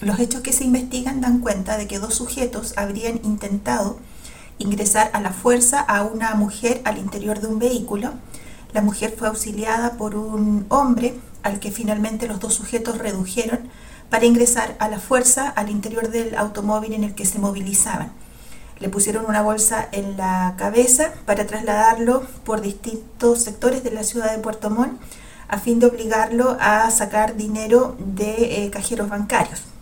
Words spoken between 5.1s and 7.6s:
a la fuerza a una mujer al interior de un